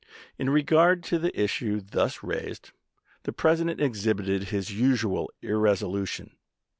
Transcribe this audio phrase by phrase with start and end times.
[0.39, 2.71] In regard to the issue thus raised,
[3.21, 6.37] the President exhibited his usual irresolution.